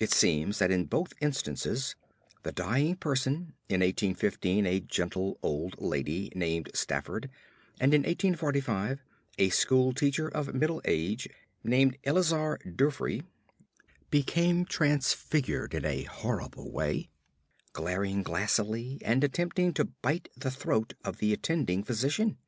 [0.00, 1.94] It seems that in both instances
[2.42, 7.30] the dying person, in 1815 a gentle old lady named Stafford
[7.78, 9.04] and in 1845
[9.38, 11.28] a schoolteacher of middle age
[11.62, 13.22] named Eleazar Durfee,
[14.10, 17.08] became transfigured in a horrible way,
[17.72, 22.38] glaring glassily and attempting to bite the throat of the attending physician.